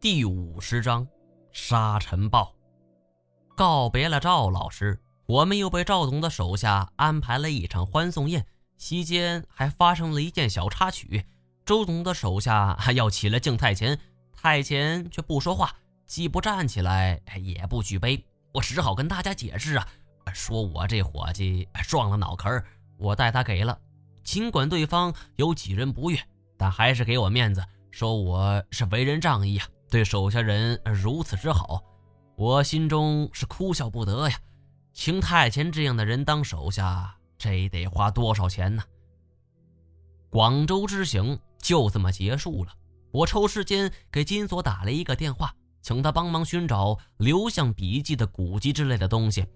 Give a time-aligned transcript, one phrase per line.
[0.00, 1.04] 第五十章，
[1.50, 2.54] 沙尘暴。
[3.56, 4.96] 告别了赵老师，
[5.26, 8.46] 我们又被赵总的手下安排了一场欢送宴。
[8.76, 11.26] 席间还发生了一件小插曲：
[11.66, 13.98] 周总的手下要起来敬太前，
[14.32, 15.74] 太前却不说话，
[16.06, 18.24] 既不站起来，也不举杯。
[18.54, 19.88] 我只好跟大家解释啊，
[20.32, 22.62] 说我这伙计撞了脑壳，
[22.98, 23.76] 我代他给了。
[24.22, 26.20] 尽管对方有几人不悦，
[26.56, 29.66] 但还是给我面子，说我是为人仗义啊。
[29.90, 31.82] 对手下人如此之好，
[32.36, 34.38] 我心中是哭笑不得呀。
[34.92, 38.82] 请太监这样的人当手下，这得花多少钱呢？
[40.28, 42.72] 广州之行就这么结束了。
[43.10, 49.46] 我抽时间给金锁打了一个电话，请他帮忙寻找刘向笔记的古籍之类的东西。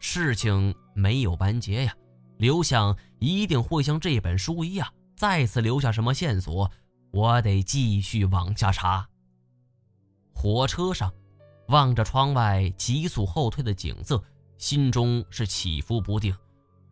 [0.00, 1.94] 事情没有完结呀，
[2.38, 6.68] 刘向一定会像这本书一样，再次留下什么线索。
[7.12, 9.06] 我得继续往下查。
[10.38, 11.10] 火车上，
[11.68, 14.22] 望着窗外急速后退的景色，
[14.58, 16.36] 心中是起伏不定。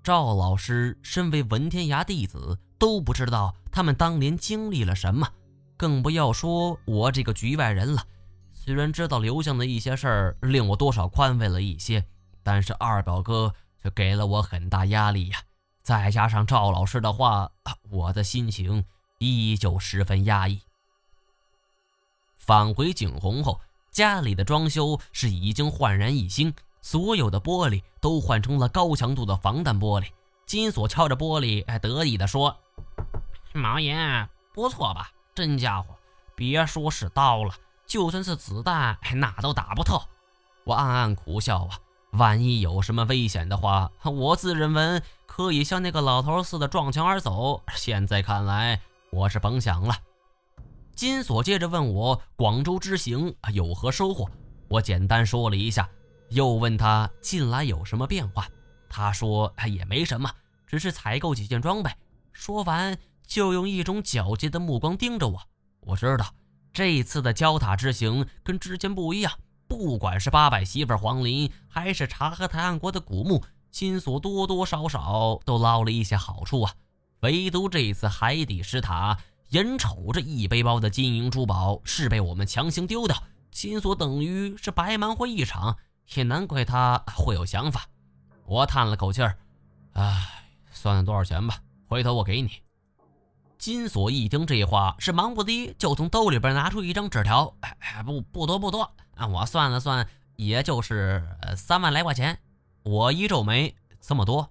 [0.03, 5.29] 赵老师身为文天涯弟子，都不知道他们当年经历了什么，
[5.77, 8.03] 更不要说我这个局外人了。
[8.55, 12.03] 虽然知道刘向的一些事儿令我多少宽慰了一些，
[12.43, 15.39] 但是二表哥却给了我很大压力呀。
[15.83, 17.53] 再加上赵老师的话，
[17.91, 18.83] 我的心情
[19.19, 20.63] 依旧十分压抑。
[22.47, 23.59] 返回景洪后，
[23.91, 30.09] 家里的装修是已经焕然一新，所有的玻璃都换成了高强度的防弹玻璃。
[30.45, 32.55] 金锁敲着玻璃，得意地说
[33.55, 35.11] ：“毛爷，不错吧？
[35.35, 35.95] 真家伙，
[36.35, 37.55] 别说是刀了，
[37.87, 40.03] 就算是子弹，那都打不透。”
[40.65, 41.79] 我暗暗苦笑啊，
[42.11, 47.63] 万一有什么危险的话，我自认为可以像那个老头似的撞墙而走。
[47.75, 49.97] 现在看来，我是甭想了。
[50.95, 54.31] 金锁接着问我广州之行有何收获，
[54.69, 55.89] 我简单说了一下，
[56.29, 58.47] 又问他近来有什么变化。
[58.89, 60.31] 他说也没什么，
[60.67, 61.91] 只是采购几件装备。
[62.33, 62.97] 说完
[63.27, 65.41] 就用一种狡黠的目光盯着我。
[65.81, 66.33] 我知道
[66.73, 69.33] 这次的焦塔之行跟之前不一样，
[69.67, 76.73] 不管是八百媳妇黄林，还是察合台汗国的古墓，金锁多多少少都捞了一些好处啊。
[77.21, 79.19] 唯独这次海底石塔。
[79.55, 83.23] 眼瞅着一背包的金银珠宝是被我们强行丢掉，
[83.53, 85.77] 金锁等于是白忙活一场，
[86.17, 87.87] 也难怪他会有想法。
[88.47, 89.39] 我叹了口气儿，
[89.93, 90.27] 唉，
[90.73, 92.51] 算算多少钱吧，回头我给你。
[93.57, 98.93] 金锁一听这话，是忙不的就从兜里边拿出一张纸条，哎，不不多不多，
[99.33, 100.05] 我算了算，
[100.35, 101.25] 也就是
[101.57, 102.37] 三万来块钱。
[102.83, 104.51] 我一皱眉，这么多？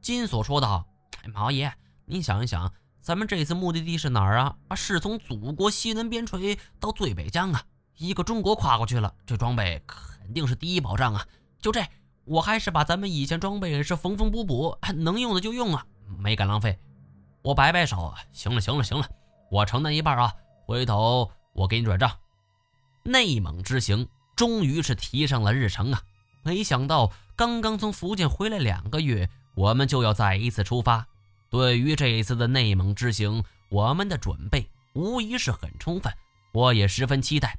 [0.00, 0.86] 金锁说道
[1.34, 2.72] ：“毛爷，您想一想。”
[3.04, 4.56] 咱们这次目的地是哪儿啊？
[4.68, 7.62] 啊，是从祖国西南边陲到最北疆啊，
[7.98, 11.22] 一个中国跨过去了，这装备肯定是第一保障啊。
[11.60, 11.84] 就这，
[12.24, 15.84] 我还是把咱们以前装备是缝缝补补， 能用的就用啊，
[16.18, 16.78] 没敢浪费。
[17.42, 19.06] 我摆摆手，行了行了行了，
[19.50, 20.32] 我承担一半啊，
[20.64, 22.10] 回头我给你转账。
[23.02, 26.00] 内蒙之行终于是提上了日程啊，
[26.42, 31.06] 没想到刚刚从福建回来两个月，我们就要再一次出发。
[31.54, 36.12] 对于这一次的内蒙之行，我们的准备无疑是很充分，
[36.52, 37.56] 我也十分期待。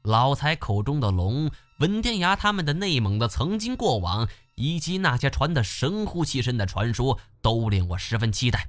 [0.00, 8.66] 老财口中的龙、文天涯他们的内蒙的曾经过往，以及那些传得神乎其神的传说，都令我十分期待。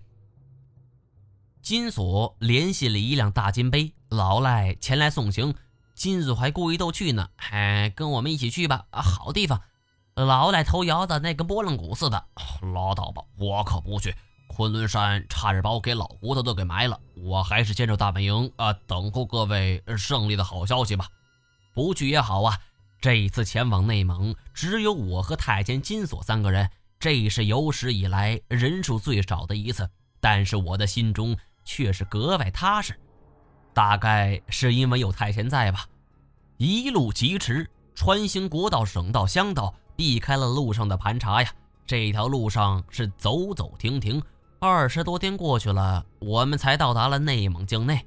[1.62, 5.56] 金锁联系了一辆大金杯，老赖前来送行。
[5.94, 9.62] 金锁还故意逗趣呢，哎，跟我们一起去吧，啊，好地方。
[10.16, 12.28] 老赖头摇的那跟拨浪鼓似的，
[12.74, 14.14] 拉倒吧，我可不去。
[14.48, 21.08] 昆仑山差点把我给老骨头都给埋了，我还是坚守大本营啊，等候各位胜利的好消息吧。
[21.74, 22.58] 不去也好啊，
[23.02, 26.70] 这一次前往内蒙，只有我和太监金锁三个人，
[27.00, 29.90] 这是有史以来人数最少的一次。
[30.22, 32.98] 但是我的心中却是格外踏实，
[33.74, 35.86] 大概是因为有太监在吧。
[36.58, 41.54] 一路疾驰，穿行国道、省道、乡道，避开了路上的盘查呀。
[41.86, 44.24] 这条路上是走走停停。
[44.60, 48.06] 二十多天过去了，我们才到达了内蒙境内。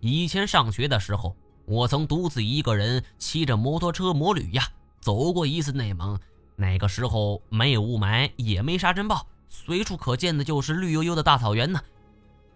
[0.00, 1.34] 以前上学的时候，
[1.64, 4.68] 我曾独自一个人骑着摩托车摩旅呀，
[5.00, 6.18] 走过一次内蒙。
[6.56, 11.80] 那个时候没有雾霾，也没沙尘暴，随处可见的就是绿油油的大草原呢。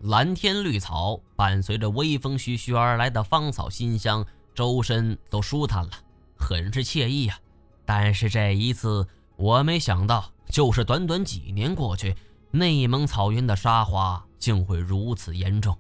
[0.01, 4.25] 蓝天绿草伴随着微风徐徐而来的芳草馨香，
[4.55, 5.91] 周身都舒坦了，
[6.37, 7.39] 很是惬意呀。
[7.87, 12.15] 但是这一次，我没想到，就是短短几年过去。
[12.59, 15.77] 内蒙草原的沙化竟会如此严重，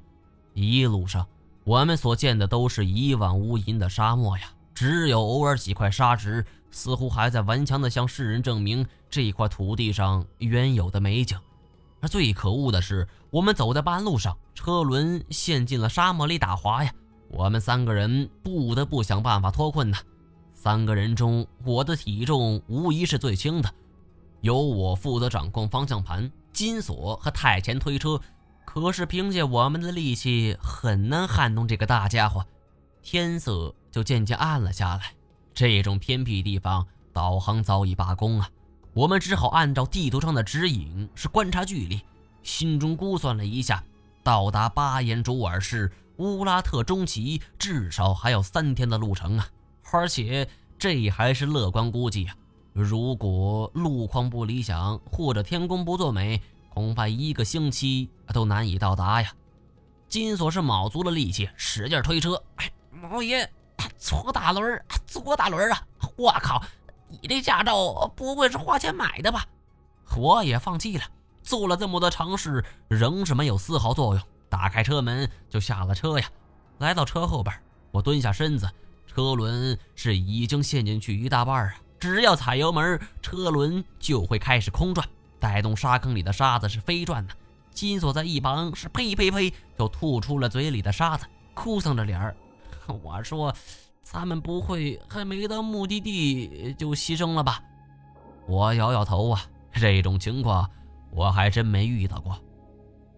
[0.52, 1.26] 一路上
[1.64, 4.44] 我们所见的都是一望无垠的沙漠呀，
[4.74, 11.38] 只有偶尔几块沙石，似乎还在顽强地向世人证明这块土地上原有的美景。
[12.00, 16.92] 而最可恶的是，我们走在半路上，车轮陷进了沙漠里打滑呀！
[17.28, 19.96] 我们三个人不得不想办法脱困呐。
[20.54, 23.74] 三个人中，我的体重无疑是最轻的，
[24.42, 28.18] 由我负责掌控方向盘、金锁和太前推车。
[28.64, 32.46] 可是凭借我们的力气，很难撼动这个大家伙。
[33.02, 35.12] 天色就渐渐暗了下来。
[35.54, 38.50] 这种偏僻地方，导航早已罢工啊。
[38.94, 42.00] 我们只好按照地图上的指引，是观察距离。
[42.42, 43.84] 心中估算了一下，
[44.22, 49.46] 到达巴彦卓尔市乌拉特中旗至少还有三天的路程啊。
[49.92, 50.48] 而且
[50.78, 52.34] 这还是乐观估计啊。
[52.78, 56.42] 如果路况不理想，或者天公不作美。
[56.68, 59.32] 恐怕一个星期都难以到达呀！
[60.08, 62.42] 金锁是卯足了力气，使劲推车。
[62.56, 63.48] 哎，毛爷，
[63.96, 65.82] 左大轮，左大轮啊！
[66.18, 66.62] 我靠，
[67.08, 69.46] 你这驾照不会是花钱买的吧？
[70.18, 71.04] 我也放弃了，
[71.42, 74.22] 做了这么多尝试，仍是没有丝毫作用。
[74.50, 76.28] 打开车门就下了车呀，
[76.76, 77.58] 来到车后边，
[77.90, 78.70] 我蹲下身子，
[79.06, 81.74] 车轮是已经陷进去一大半啊！
[81.98, 85.06] 只要踩油门，车轮就会开始空转。
[85.38, 87.34] 带动沙坑里的沙子是飞转的，
[87.70, 92.34] 金锁在一旁是呸呸呸，就吐出了嘴里的沙子，哭丧着脸儿。
[93.02, 93.54] 我说
[94.00, 97.60] ：“咱们不会还没到目的地就牺牲了吧？”
[98.48, 100.70] 我摇摇头啊，这种情况
[101.10, 102.38] 我还真没遇到过。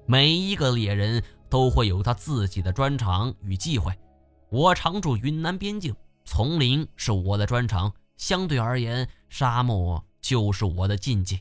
[0.07, 3.93] 每一个猎人都会有他自己的专长与忌讳。
[4.49, 5.95] 我常驻云南边境，
[6.25, 11.41] 丛林是我的专长，相对而言，沙漠就是我的禁忌。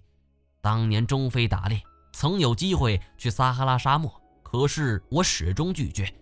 [0.62, 1.82] 当年中非打猎，
[2.14, 4.10] 曾有机会去撒哈拉沙漠，
[4.44, 6.14] 可是我始终拒绝。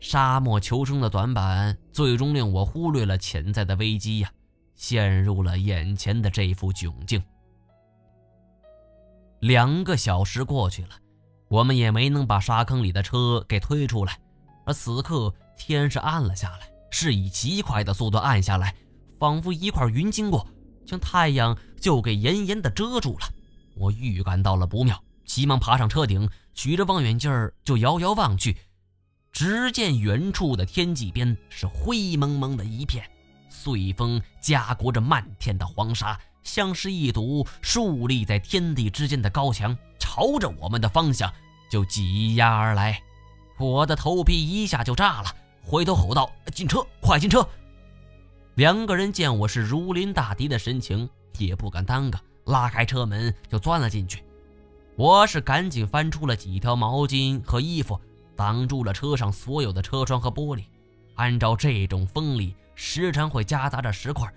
[0.00, 4.32] 沙漠求生的短板，最终令我忽略了潜在的危机呀，
[4.76, 7.22] 陷入了眼前的这副窘境。
[9.40, 10.90] 两个小时过去了，
[11.48, 14.18] 我们也没能把沙坑里的车给推出来。
[14.64, 18.74] 而此刻天是暗了下来，是以极快的速度暗下来，
[19.18, 20.46] 仿佛一块云经过，
[20.86, 23.26] 将太阳就给严严的遮住了。
[23.74, 27.30] 我预感到了不妙，急忙爬上车顶，举着望远镜
[27.64, 28.56] 就遥遥望去。
[29.30, 33.04] 只见远处的天际边是灰蒙蒙的一片，
[33.48, 41.32] 碎风夹裹着漫天的黄沙，像是一堵竖立在天地之间的高墙，朝着我们的方向
[41.70, 43.00] 就挤压而来。
[43.58, 47.46] 我的头皮一下就炸了，回头吼道：“进车，快进车！”
[48.58, 51.08] 两个人见我是如临大敌的神情，
[51.38, 52.18] 也不敢耽搁。
[52.46, 54.24] 拉开车门就钻了进去，
[54.96, 58.00] 我是赶紧翻出了几条毛巾和衣服，
[58.34, 60.64] 挡住了车上所有的车窗和玻璃。
[61.14, 64.28] 按照这种风力，时常会夹杂着石块，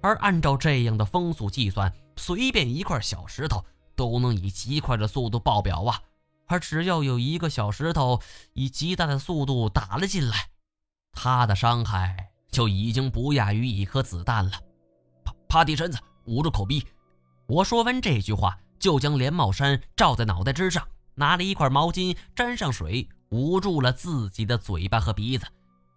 [0.00, 3.64] 而按照这样的风速计算，随便一块小石头
[3.94, 6.02] 都能以极快的速度爆表啊！
[6.46, 8.20] 而只要有一个小石头
[8.54, 10.48] 以极大的速度打了进来，
[11.12, 14.52] 它的伤害就已经不亚于一颗子弹了。
[15.24, 16.84] 趴趴低身子，捂住口鼻。
[17.46, 25.46] 我说完这句话，就将连帽衫罩在脑袋之上，拿了一块毛巾沾上水，捂住了自己的嘴巴和鼻子。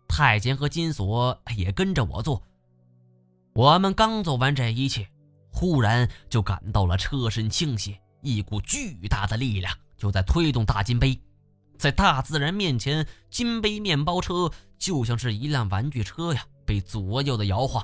[0.07, 2.42] 太监和金锁也跟着我做。
[3.54, 5.07] 我们刚做完这一切，
[5.52, 11.19] 忽然就感到了车身倾斜，一股巨大的力量就在推动大金杯。
[11.81, 17.83] 在大自然面前，金杯面包车就像是一辆玩具车呀，被左右的摇晃。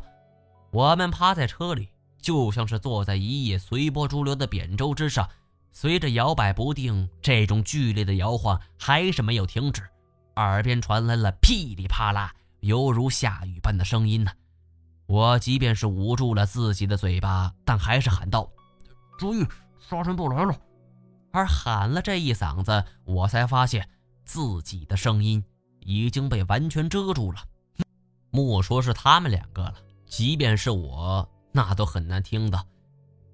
[0.72, 1.90] 我们趴在车里。
[2.20, 5.30] 就像是坐在一叶随波逐流的扁舟之上，
[5.72, 9.82] 随着摇摆不定，这种剧烈的摇晃还是没有停止，
[10.36, 14.32] 耳边传来了噼里啪啦，犹如下雨般的声音呢。
[15.06, 18.52] 我即便是捂住了自己的嘴巴，但还是喊道
[19.18, 19.46] ：“注意，
[19.80, 20.54] 沙尘暴来了！”
[21.38, 23.88] 而喊了这一嗓子，我才发现
[24.26, 25.44] 自己的声音
[25.82, 27.44] 已经被完全遮住了。
[28.32, 29.76] 莫说是他们两个了，
[30.08, 31.30] 即便是我。
[31.52, 32.66] 那都很难听到，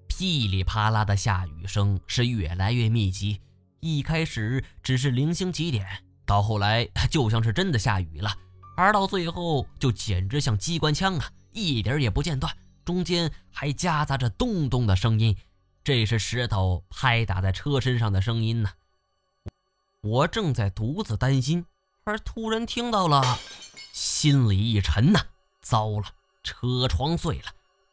[0.07, 3.39] 噼里啪啦的下雨声是越来越密集。
[3.79, 8.35] 一开始只是零星几点，到后来 就像是真的下雨了，
[8.75, 15.33] 而到最后就简直像机关枪啊，一点也不间断，中间还夹杂着咚咚的声音，
[15.83, 18.69] 这是石头拍打在车身上的声音呢。
[20.01, 21.65] 我正在独自担心，
[22.05, 23.37] 而突然听到了，
[23.91, 25.19] 心里一沉呐，
[25.61, 26.05] 糟了，
[26.41, 27.45] 车窗碎了。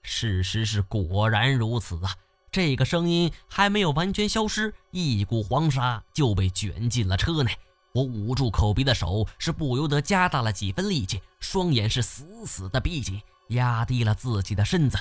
[0.03, 2.15] 事实是果然如此啊！
[2.53, 7.57] 这个声音还没有完全消失，一股黄沙就被卷进了车内。
[7.93, 14.97] 我捂住口鼻的手是不由得加大了几分力气，双眼是死死的闭紧，压低了自己的身子。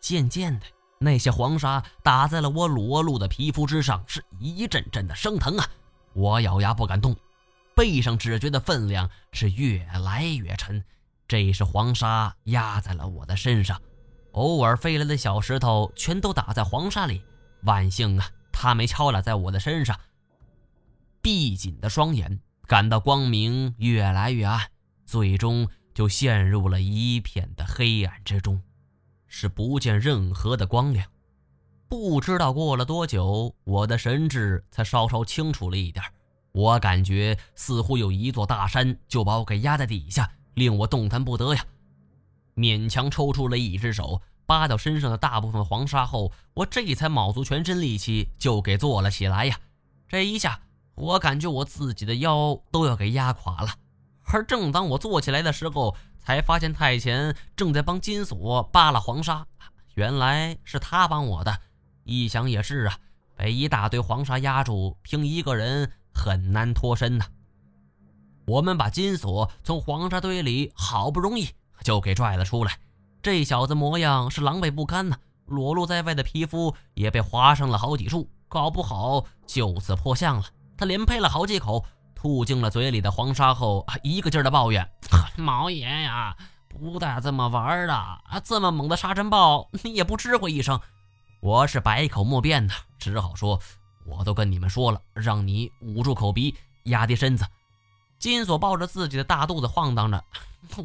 [0.00, 0.66] 渐渐的，
[1.00, 5.66] 那些黄沙打在了我裸露的皮肤之上，是一阵阵的生疼啊！
[6.12, 7.16] 我咬牙不敢动，
[7.74, 10.82] 背上只觉得分量是越来越沉。
[11.28, 13.80] 这是黄沙压在了我的身上，
[14.32, 17.22] 偶尔飞来的小石头全都打在黄沙里。
[17.62, 19.98] 万幸啊，它没敲打在我的身上。
[21.20, 24.70] 闭紧的双眼，感到光明越来越暗，
[25.04, 28.62] 最终就陷入了一片的黑暗之中，
[29.28, 31.06] 是不见任何的光亮。
[31.88, 36.04] 不知道过了多久，我的神智才稍稍清楚了一点。
[36.50, 41.64] 我感觉似乎有一座大山就把我给压在底下，令我动弹不得呀。
[42.56, 49.60] 勉强抽出了一只手，扒掉身上的大部分黄沙后，我这才卯足全身力气就给坐了起来呀。
[50.08, 50.62] 这一下。
[51.00, 53.70] 我感觉我自己的腰都要给压垮了，
[54.30, 59.46] 而正当我坐起来的时候，才发现太前正在帮金锁扒拉黄沙。
[59.94, 61.58] 原来是他帮我的。
[62.04, 62.98] 一想也是啊，
[63.36, 67.26] 被一大堆黄沙压住，凭一个人很难脱身呐。
[68.46, 71.48] 我们把金锁从黄沙堆里好不容易
[71.82, 72.78] 就给拽了出来，
[73.22, 75.16] 这小子模样是狼狈不堪呐，
[75.46, 80.44] 裸露在外的皮肤也被划伤了好几处，搞不好就此破相了。
[80.76, 81.84] 他连呸了好几口，
[82.20, 84.90] 吐进了嘴里的黄沙后，一个劲儿的抱怨：
[85.38, 86.36] “毛爷呀，
[86.68, 88.40] 不带这么玩的啊！
[88.42, 90.80] 这么猛的沙尘暴，你也不知会一声。”
[91.40, 93.60] 我是百口莫辩的，只好说
[94.04, 96.56] ：“我都跟你们说了，让你捂住口鼻，
[96.86, 97.46] 压低身子。”
[98.18, 100.24] 金锁抱着自己的大肚子晃荡着：“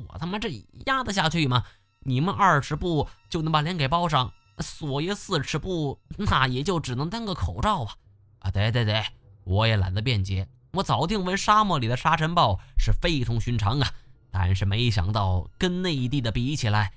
[0.07, 0.51] 我他妈这
[0.85, 1.63] 压得下去吗？
[2.01, 7.95] 你们二尺布就能把脸给包上，锁爷四尺布，那也就只能当个口罩啊！”
[8.37, 9.03] 啊，得得得。
[9.45, 13.91] 我也懒得辩解，我早听闻沙漠里的沙尘暴是非同寻常啊，
[14.31, 16.93] 但是没想到跟内地的比起来，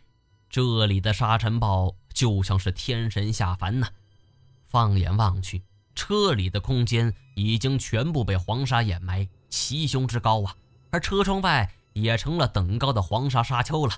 [0.48, 3.88] 这里的沙尘暴就像是天神下凡呐。
[4.66, 5.62] 放眼望去，
[5.94, 10.56] 车里的空间已经全部被黄沙掩埋，齐胸之高啊，
[10.90, 13.92] 而车窗外也成了等高的黄沙沙丘了。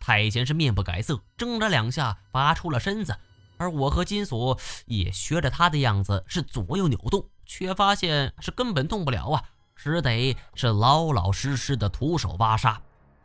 [0.00, 3.16] 太监是面不改色，挣扎两下拔出了身子，
[3.56, 7.24] 而我和金锁也学着他的样子是左右扭动。
[7.44, 9.42] 却发现是根本动不了啊，
[9.76, 12.80] 只得是老老实实的徒手挖沙。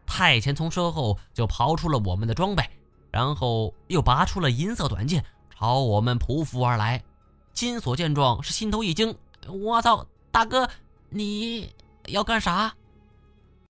[0.05, 2.63] 太前从身后就刨出了我们的装备，
[3.11, 7.03] 然后又拔出了银色短剑，朝我们匍匐而来。
[7.53, 9.15] 金锁见状是心头一惊
[9.47, 10.69] ：“我操，大哥，
[11.09, 11.73] 你
[12.05, 12.73] 要干啥？”